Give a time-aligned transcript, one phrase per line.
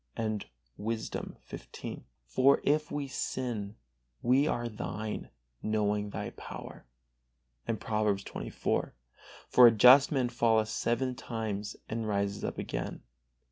[0.17, 0.47] And
[0.77, 3.75] Wisdom xv: "For if we sin,
[4.23, 5.29] we are Thine,
[5.61, 6.87] knowing Thy power."
[7.67, 8.93] And Proverbs xxiv:
[9.51, 13.03] "For a just man falleth seven times, and riseth up again."